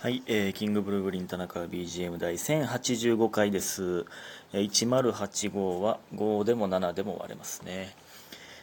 [0.00, 4.06] はい、えー、キングブルーグリーン田中 BGM 第1085回です。
[4.52, 7.96] えー1085は5でも7でも割れますね。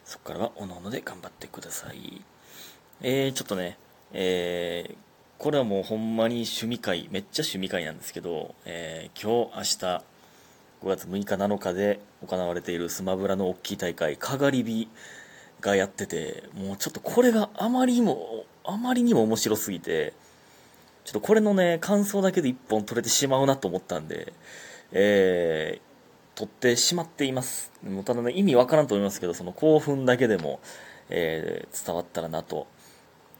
[0.06, 2.22] そこからはおのおので頑張ってください。
[3.02, 3.78] えー、ちょっとね、
[4.14, 4.96] えー、
[5.38, 10.04] これはもうほんまに趣味会、めっちゃ趣味会なんですけど、えー、今日、明日、
[10.84, 14.88] 5月6日7日で行われているスマブラの大きい大会、かがり火
[15.60, 20.14] がやってて、もうちょっとこれがあまりにも、あまりにも面白すぎて、
[21.06, 24.34] ちょっとこれのね、感想だけで一本取れてしまうなと思ったんで、
[24.92, 27.72] えー、取ってしまっています。
[27.88, 30.60] もうただね、意味わからんと思いますけど、その興奮だけでも、
[31.10, 32.68] えー伝わったらなと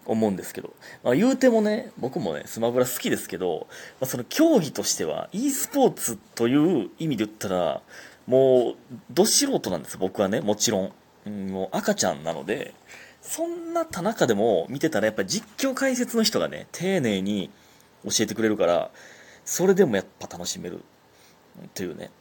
[0.06, 3.68] 思うんですけど、まあ、言うてもね、僕もね、スマブラ好きですけど、
[4.00, 7.82] まあ、その競技としては、e スポーツという意味で言ったら、
[8.28, 8.76] もう、
[9.12, 10.94] ど素人なんです、僕はね、もちろん。
[11.26, 12.76] うんもう赤ちゃんなので、
[13.22, 17.50] そんな田中でも見てたらやっぱり実況解説の人がね、丁寧に
[18.06, 18.92] 教えてくれるから、
[19.44, 20.82] それでもやっぱ楽しめる。
[21.74, 22.12] というね。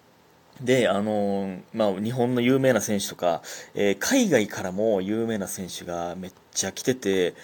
[0.61, 3.43] で、あのーまあ、日本の有名な選手とか、
[3.75, 7.35] えー海外からも有名な選手がめっちゃ来てて、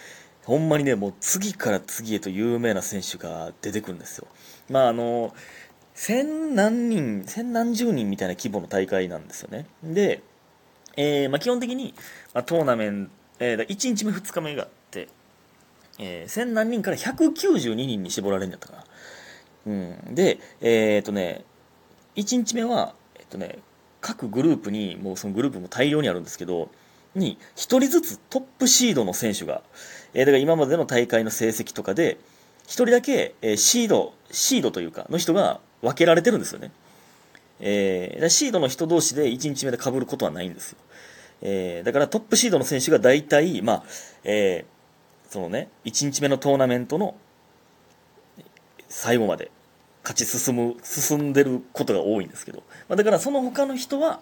[0.45, 4.27] ほんまにね、もう次から次へと有名な選手が出てくるんですよ。
[4.69, 5.33] まあ、あのー
[5.93, 9.67] 千何人、千何十人みたいな規模の大会なんですよね。
[9.83, 10.23] で、
[10.97, 11.95] えまあ、基本的に、
[12.33, 15.09] まあ、トーナメント、え、1日目2日目があって、
[16.03, 18.85] えー、千何人から192人に絞られるんだったかな。
[19.67, 21.45] うん、で、えーっとね、
[22.17, 23.59] 1日目は、えっとね、
[24.01, 26.71] 各グループに、もうそのグループも大量にあるんですけど、
[27.15, 29.63] に、1人ずつトップシードの選手が、
[30.15, 32.17] えーだから今までの大会の成績とかで、
[32.67, 36.73] 1人だけ、えーシード、シードというか、の人が分けられてるんですよね。
[37.61, 40.79] えーシードの人同士で1日目で被ることはないんですよ。
[41.43, 43.85] えーだからトップシードの選手が大体、まあ、
[44.25, 44.80] えー
[45.31, 47.15] そのね、1日目のトーナメントの
[48.89, 49.53] 最後まで
[50.03, 54.21] 勝ち進む、進んでることが多いんですけど、まあ、だからその他の人は、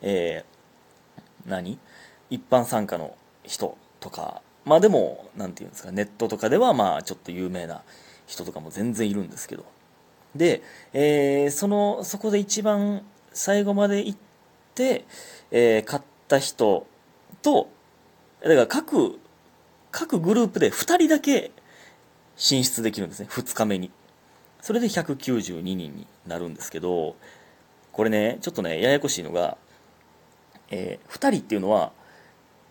[0.00, 1.78] えー何？
[2.30, 7.82] 一般参加の人とか、まあでも、なんていうんですか、ネットとかではまあちょっと有名な
[8.26, 9.64] 人とかも全然いるんですけど、
[10.36, 10.62] で、
[10.92, 13.02] えーその、そこで一番
[13.32, 14.18] 最後まで行っ
[14.76, 15.04] て、
[15.50, 16.86] えー勝った人
[17.42, 17.68] と、
[18.42, 19.18] だから各、
[19.98, 21.52] 各グループで2人だけ
[22.36, 23.90] 進出できるんですね、2日目に。
[24.60, 27.16] それで192人になるんですけど、
[27.92, 29.56] これね、ちょっとね、ややこしいのが、
[30.70, 31.92] え2人っていうのは、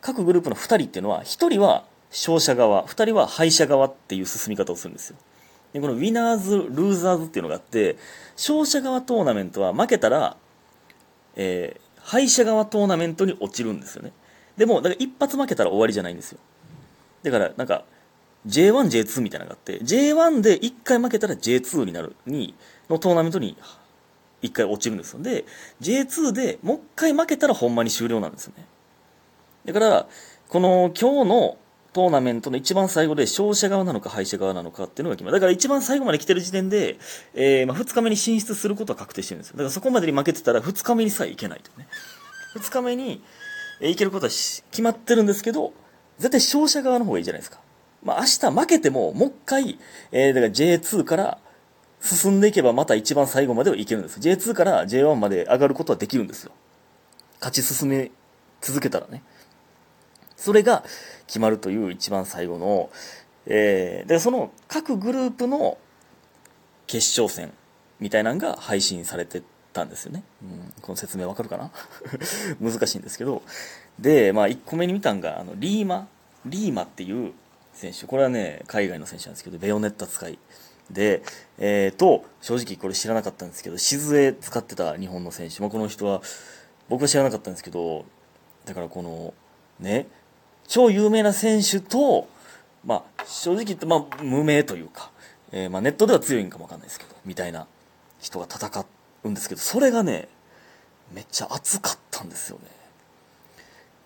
[0.02, 5.18] 各グループの2人っていうのは、1人は勝者側、2人は敗者側っていう進み方をするんですよ。
[5.74, 7.98] で、このウィナーズ、ルーザーズっていうのがあって、
[8.38, 10.38] 勝者側トーナメントは負けたら、
[11.36, 14.12] えー敗者側トーナメントに落ちるんですよね。
[14.58, 16.40] でも、だから一発負けたら終わりじゃないんですよ。
[17.32, 17.84] だから、なんか、
[18.48, 22.56] J1、J2 みたいなのがあって、J1 で1回負けたら J2 になる、に、
[22.90, 23.58] のトーナメントに
[24.44, 25.22] 1回落ちるんですよ。
[25.22, 25.46] で、
[25.82, 28.66] J2 でもう1回負けたらほんまに終了なんですよね。
[29.66, 30.08] だから、
[30.50, 31.58] この今日の
[31.94, 35.34] トーナメントの一番最後で勝者側なのか敗者側なのかっていうのが決まる。
[35.34, 36.98] だから一番最後まで来てる時点で、
[37.34, 39.54] えーまあ、2日目に進出することは確定してるんですよ。
[39.54, 41.88] だからそこまでに負けてたら2日目にさえいけないとね。
[42.58, 43.24] 2日目に、
[43.82, 45.74] えーいけることは決まってるんですけど、
[46.18, 47.60] 絶対勝者側の方がいいじゃないですか。
[48.04, 49.80] まあ明日負けても、もう一回、
[50.12, 51.38] えーだから J2 から
[52.02, 54.20] 進んでいけばまた一番最後まではいけるんです。
[54.20, 56.52] J2 から J1 まで上がることはできるんですよ。
[57.40, 58.12] 勝ち進め
[58.62, 59.24] 続けたらね。
[60.38, 60.84] それが
[61.28, 62.90] 決まるという一番最後の、
[63.48, 65.78] えーで、その各グループの
[66.88, 67.52] 決勝戦
[68.00, 69.42] みたいなのが配信されて
[69.76, 70.24] たんですよね。
[70.42, 71.72] うん、この説明わかるかな？
[72.62, 73.44] 難しいんですけど。
[74.00, 76.08] で、まあ1個目に見たんが、あの、リーマ、
[76.46, 77.34] リーマっていう
[77.74, 78.06] 選手。
[78.08, 80.40] これはね、海外の選手なんですけど、ベヨネッタ使い。
[80.90, 81.24] で、
[81.58, 85.60] えー、と、正直これ知らなかったんですけど、静江使ってた日本の選手。
[85.62, 86.22] まあ、この人は、
[86.88, 88.06] 僕は知らなかったんですけど、
[88.66, 89.34] だからこの、
[89.80, 90.08] ね、
[90.68, 92.28] 超有名な選手と、
[92.86, 95.12] まあ、正直言って、まあ、無名というか、
[95.52, 97.68] えーまあ、ネットでは強いんかもわかんないですけど、みたいな
[98.20, 98.86] 人が戦う
[99.30, 100.28] んですけど、それがね、
[101.14, 102.64] めっちゃ熱かったんですよね。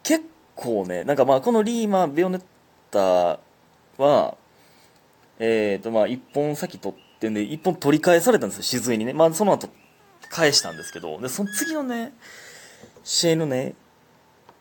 [0.04, 0.26] 結
[0.56, 2.42] 構ね、なんかまあ、このリーマン・ベヨネッ
[2.92, 3.40] タ
[4.02, 4.38] は、
[5.40, 9.14] えっ、とまあ、一本先取ってんで、一本取り返されたんですよ、静江にね。
[9.14, 9.70] まあ、その後、
[10.30, 12.14] 返したんですけど、で、その次のね、
[13.04, 13.74] 試合のね、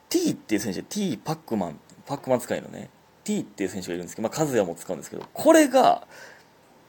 [0.09, 2.89] T っていう選手、T パックマン、パックマン使いのね、
[3.25, 6.07] T っていう選手がいるんですけど、まあ、和也も使うんですけど、これが、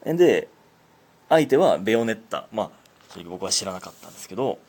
[0.05, 0.47] で、
[1.27, 2.47] 相手はベヨネッタ。
[2.51, 2.71] まあ、
[3.27, 4.59] 僕は知らなかったんですけど、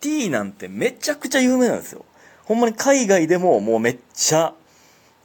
[0.00, 2.04] T なんてめちゃくちゃ有名なんですよ。
[2.44, 4.54] ほんまに海外でももうめっちゃ、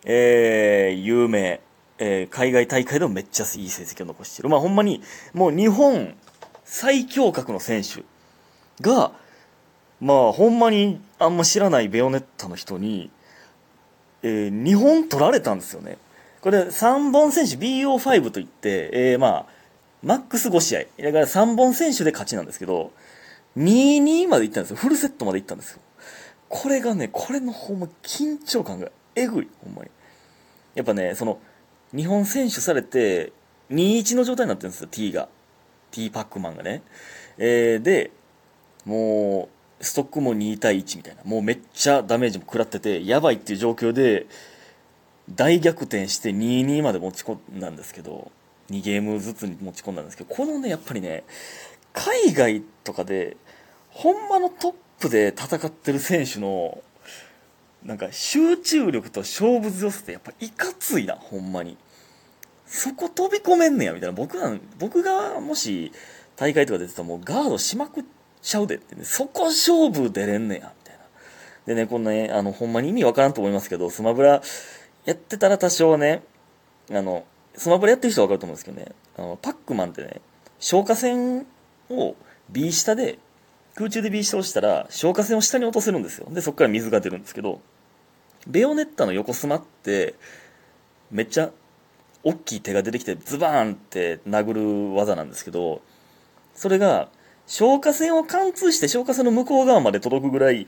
[0.06, 1.62] えー、有名。
[2.04, 4.50] えー海外大会でもめっちゃいい成績を残してる。
[4.50, 5.04] まあほんまに、
[5.34, 6.16] もう日本
[6.66, 8.04] 最強格の選手
[8.82, 9.12] が、
[10.00, 13.12] まあほんまにあんま知らないベヨネッタの人に、
[14.24, 16.00] えー、2本取られたんですよね。
[16.42, 19.46] これ3本選手 BO5 といって、えー、まあ、
[20.04, 20.80] マックス5試合。
[21.04, 22.92] だから3本選手で勝ちなんですけど、
[23.58, 24.78] 2-2まで行ったんですよ。
[24.78, 25.80] フルセットまで行ったんですよ。
[26.50, 29.90] これがね、これのほんま緊張感がえぐい、ほんまに。
[30.76, 31.40] やっぱね、その、
[31.96, 33.32] 日本選手されて、
[33.72, 35.30] 2-1の状態になってるんですよ、T が。
[35.92, 36.82] T パックマンがね。
[37.38, 38.12] えー、で、
[38.86, 39.50] も
[39.80, 41.24] う、ストックも2対1みたいな。
[41.26, 44.28] もうめっちゃダメージも食らってて、やばいっていう状況で、
[45.30, 48.32] 大逆転して2-2まで持ち込んだんですけど、
[48.72, 51.24] 2ゲームずつに持ち込んだんですけど、このね、やっぱりね、
[51.94, 53.38] 海外とかで、
[53.90, 56.82] ほんまのトップで戦ってる選手の、
[57.84, 61.78] なんか集中力と勝負強さってやっぱいかついな、ほんまに。
[62.66, 64.14] そこ飛び込めんねや、みたいな。
[64.14, 65.92] 僕なん、僕がもし
[66.38, 68.04] 大会とか出てたらもうガードしまくっ
[68.42, 71.02] ちゃうでってね、そこ勝負出れんねや、みたいな。
[71.66, 74.42] でね、こんなね、あの、ほんまに意味わからんと思いますけど、スマブラ
[75.06, 76.24] やってたら多少ね、
[76.90, 80.22] あの、スマブラやってる人はわかると思うんですけどね、あの、パックマンってね、
[80.60, 81.46] 消火栓
[81.90, 82.16] を
[82.50, 83.20] B 下で、
[83.76, 86.28] 空中で B 下をしたら、消火栓を下に落とせるんですよ。
[86.30, 87.62] で、そこから水が出るんですけど、
[88.48, 90.16] ベヨネッタの横スマって、
[91.12, 91.52] めっちゃ、
[92.24, 94.54] 大きい手が出てきて、ズバーンって殴
[94.92, 95.82] る技なんですけど、
[96.54, 97.10] それが、
[97.48, 100.68] 消火栓を貫通して消火栓の向こう側まで届くぐらい、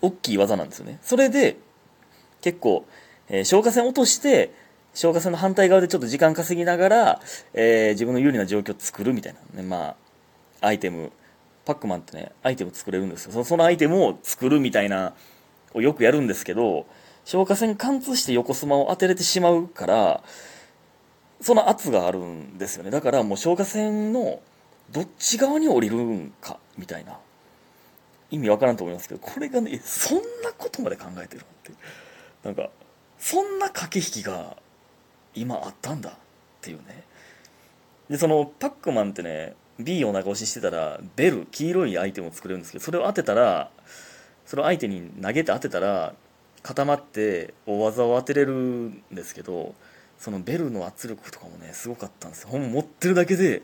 [0.00, 0.98] 大きい技なんですよね。
[1.02, 1.56] それで、
[2.40, 2.86] 結構、
[3.28, 4.52] えー消火栓落として、
[4.96, 7.20] 消火栓の反対側でちょっと時間稼ぎながら、
[7.52, 9.94] えー自分の有利な状況を作るみたいなね、ま
[10.62, 11.12] あ、アイテム、
[11.66, 13.32] パックマンってね、アイテム作れるんですよ。
[13.32, 15.12] そそのアイテムを作るみたいな、
[15.74, 16.86] をよくやるんですけど、
[17.26, 20.24] 消火栓貫通して横スマを当てれてしまうから、
[21.42, 22.90] その圧があるんですよね。
[22.90, 24.40] だからもう消火栓の
[24.92, 27.18] どっち側に降りるんか、みたいな。
[28.30, 31.72] 意味わからんと思いますけど、これがね、そんなことまで考えてるって。
[32.42, 32.70] なんか、
[33.18, 34.56] そんな駆け引きが
[35.36, 36.12] 今あったんだっ
[36.60, 37.04] ていうね。
[38.10, 43.70] で、そのパックマンってね、B を長押ししてたら、ベル、黄色いアイテムを作れるんですけど、それを当てたら、
[44.46, 46.14] それを相手に投げて当てたら、
[46.62, 49.74] 固まって大技を当てれるんですけど、
[50.18, 52.48] そのベルの圧力とかもね、すごかったんですよ。
[52.48, 53.62] ほんま持ってるだけで、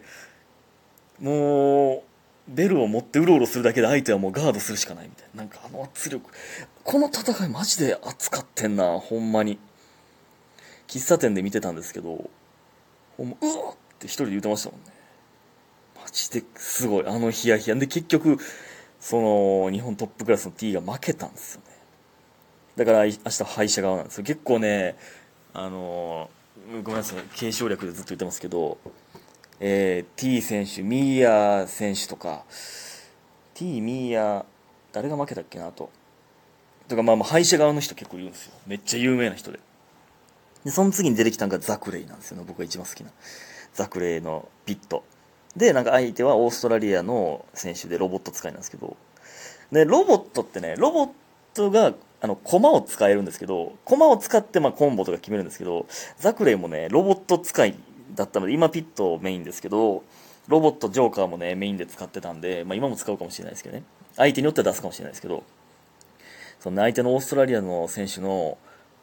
[1.21, 2.03] もう、
[2.49, 5.43] ベルを持ってうろうろするだけで相手はもうガードするしかないみたいな。
[5.43, 6.31] なんかあの圧力。
[6.85, 9.59] この戦いマジで熱かってんな、ほんまに。
[10.99, 12.31] 喫茶店で見てたんですけど、
[13.17, 14.93] ほんま、うわって一人で言ってましたもんね。
[15.97, 17.07] マジですごい。
[17.07, 17.77] あのヒヤヒヤ。
[17.77, 18.37] で、結局、
[19.01, 21.67] その、日本トップクラスの T が負けたんですよね。
[22.77, 24.25] だから、明日敗者側なんですよ。
[24.25, 24.97] 結構ね、
[25.55, 28.79] あのーごめんなさい、継承略でずっと言ってますけど、
[29.61, 32.45] えー T 選手、ミーヤ選手とか、
[33.55, 34.45] T、ミーヤ、
[34.93, 35.91] 誰が負けたっけなと。
[36.89, 38.53] とか、まあまあ、敗者側の人結構いるんですよ。
[38.67, 39.59] めっちゃ有名な人で。
[40.65, 42.45] で、その次に出てきたのがザクレイなんですよね。
[42.47, 43.11] 僕が一番好きな。
[43.75, 45.05] ザクレイのピット。
[45.57, 48.97] で、なんか相手はオーストラリアの選手でロボット使いなんですけど、
[49.71, 51.11] で、ロボットってね、ロボッ
[51.55, 55.87] トが、あの、コマを使えるんですけど、コマを使って、まあ、コンボとか決めるんですけど、
[56.19, 57.75] ザクレイもね、ロボット使い
[58.15, 60.05] だったので、今ピットメインですけど、
[60.49, 63.83] ロボット、ジョーカーもね、メインで使ってたんで、まあ、今も使うかもしれないですけどね。
[64.17, 65.43] 相手によっては出すかもしれないですけど、
[66.61, 68.59] その相手のオーストラリアの選手の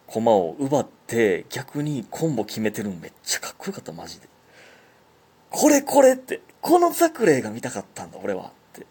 [0.09, 4.27] コマを奪って、逆にコンボ決めてるのめっちゃかっこよかった、マジで。
[5.51, 8.45] これこれって、このザクレイが見たかったんだ、俺は。
[8.45, 8.87] って。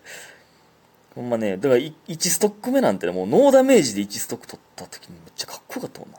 [1.16, 1.92] ほんまね、だから1
[2.30, 6.18] ストック目なんてね、もうノーダメージで1ストック取った時にめっちゃかっこよかったもんな。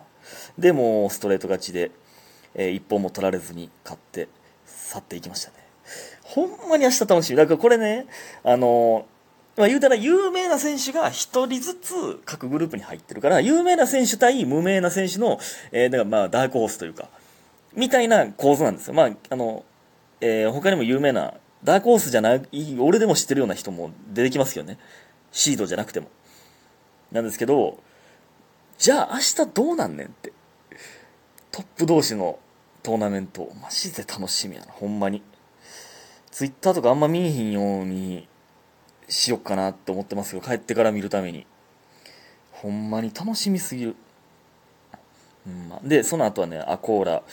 [0.58, 1.92] で、もストレート勝ちで、
[2.56, 4.28] えー一本も取られずに勝って、
[4.66, 5.56] 去っていきましたね。
[6.24, 7.38] ほんまに明日楽しみ。
[7.38, 8.06] だからこれね、
[8.44, 9.19] あのー
[9.60, 15.38] まあ言うたら有名な選手が一人ずつ各グループに入ってるから、有名な選手対無名な選手の、
[15.74, 17.10] えーだからまあダークホースというか、
[17.76, 18.94] みたいな構図なんですよ。
[18.94, 19.66] まあ、あの、
[20.22, 22.42] えー他にも有名な、ダークホースじゃない、
[22.80, 24.80] 俺でも知ってるような人も出てきますよね。
[25.34, 26.08] シードじゃなくても。
[27.12, 27.84] なんですけど、
[28.78, 30.32] じゃあ明日どうなんねんって。
[31.52, 32.40] トップ同士の
[32.82, 35.22] トーナメント、マジで楽しみやな、ほんまに。
[36.32, 38.26] ツイッターとかあんま見えひんように
[39.10, 40.42] しよっかなって思ってますよ。
[40.42, 41.46] 帰ってから見るために。
[42.52, 43.96] ほんまに楽しみすぎる。
[45.48, 47.24] うんま、で、その後はね、アコーラ、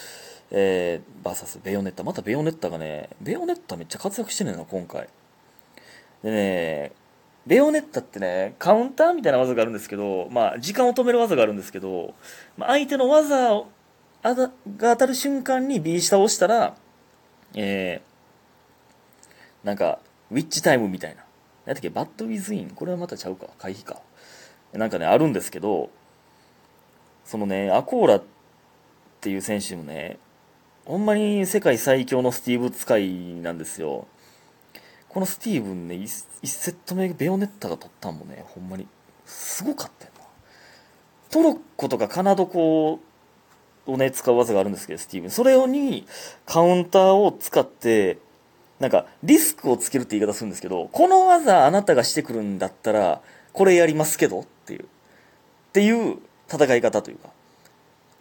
[0.50, 2.02] えー、バーサスベヨネッタ。
[2.02, 5.08] またベヨネッタがね、ベヨネッタめっちゃ活躍してるのよな、今回。
[6.22, 6.92] でね、
[7.46, 12.14] ベヨネッタってね、カウンターみたいな技があるんですけど、まあ、時間を止める技があるんですけど、
[12.56, 13.68] まあ、相手の技を、
[14.22, 16.76] あが当たる瞬間に B 下を押したら、
[17.54, 19.98] えー、なんか、
[20.30, 21.25] ウィッチタイムみたいな。
[21.66, 23.48] 何だっけ、バッドウィズインこれはまたちゃうか？
[23.58, 24.00] 回避か。
[24.72, 25.90] なんかね、あるんですけど、
[27.24, 28.22] そのね、アコーラっ
[29.20, 30.18] ていう選手もね、
[30.84, 33.10] ほんまに世界最強のスティーブ使い
[33.42, 34.06] なんですよ。
[35.08, 36.06] このスティーブンね、1,
[36.46, 38.86] セット目ベヨネッタが取ったんもね、ほんまに、
[39.24, 40.24] すごかったよな。
[41.30, 43.00] トロッコとかカナドコ
[43.86, 45.30] をね、使う技があるんですけど、スティーブン。
[45.30, 46.06] それに、
[46.44, 48.18] カウンターを使って、
[48.78, 54.82] なんか、リスクをつけるって言い方するんですけど、この技あなたがしてくるんだったら、これやりますけどっていう。
[54.82, 54.86] っ
[55.72, 56.18] ていう
[56.52, 57.30] 戦い方というか。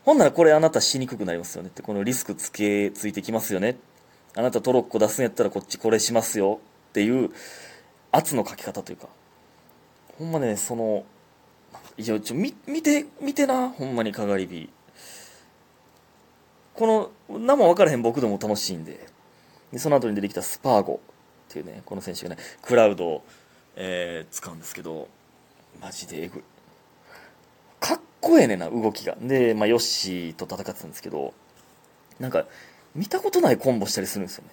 [0.05, 1.81] ほんならこれあなたしにくくなりますよねって。
[1.81, 3.77] このリスクつけ、ついてきますよね。
[4.35, 6.59] あなたトロッコ出すんやったらこっちこれしますよ
[6.89, 7.31] っていう
[8.11, 9.07] 圧のかけ方というか。
[10.17, 11.03] ほんまね、その、
[11.97, 14.69] いや、ちょ、見、見て、見てな、ほんまにかがり火。
[16.75, 19.14] この、何も分からへん僕でも楽しいんで。
[19.71, 20.99] で、その後に出てきたスパーゴ
[21.49, 23.23] っていうね、この選手がね、クラウドを、
[23.75, 25.07] えー、使うんですけど、
[25.81, 26.43] マジでエグい。
[27.79, 29.15] かっこええねんな、動きが。
[29.21, 31.33] で、まあ、ヨッシーと戦ってたんですけど、
[32.19, 32.45] なんか、
[32.95, 34.49] 見たことないコンボしたりするんですよね。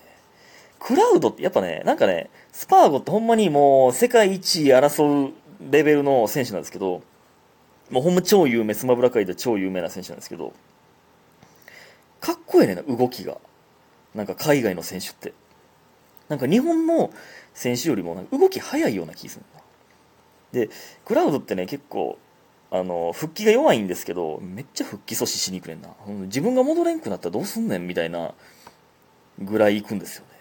[0.80, 5.32] クラウドってやっぱね、なんかね、スパーゴってほんまにもう世界一位争う
[5.70, 7.02] レベルの選手なんですけど、
[7.90, 10.52] もうほんま超有名、スマブラ界で超有名な選手なんですけど、
[12.20, 13.38] かっこええねんな、動きが。
[14.14, 15.32] なんか海外の選手って。
[16.28, 17.10] なんか日本の
[17.54, 19.62] 選手よりもなんか動き早いような気するな。
[20.52, 20.70] で、
[21.04, 22.18] クラウドってね、結構、
[22.70, 25.90] あの、復帰が弱いんですけど、めっちゃ復帰阻止しにくれんな。
[26.06, 28.34] 自分が戻れんくなったらどうすんねんみたいな
[29.38, 30.32] ぐらい行くんですよね。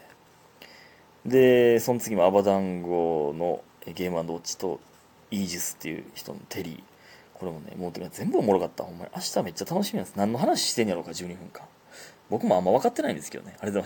[1.26, 3.62] で、その次もアバダンゴの
[3.94, 4.80] ゲームウォッチと
[5.30, 6.84] イージスっていう人のテリー。
[7.34, 8.84] これもね、もう全部おもろかった。
[8.84, 9.12] ほんまに。
[9.16, 10.16] 明日めっちゃ楽しみなんです。
[10.16, 11.66] 何の話してんやろうか、12分間。
[12.32, 13.52] 僕もあんま分かってないんですけどね。
[13.60, 13.80] ありがとうございました。